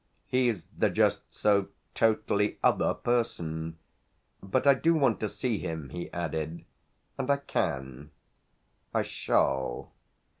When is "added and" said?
6.11-7.29